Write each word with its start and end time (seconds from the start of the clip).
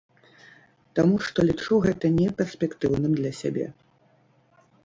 Таму 0.99 1.15
што 1.25 1.45
лічу 1.49 1.77
гэта 1.85 2.05
не 2.17 2.27
перспектыўным 2.39 3.13
для 3.21 3.31
сябе. 3.41 3.67